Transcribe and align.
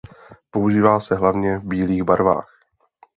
Používá 0.51 0.99
se 0.99 1.15
hlavně 1.15 1.57
v 1.57 1.63
bílých 1.67 2.03
barvách. 2.03 2.49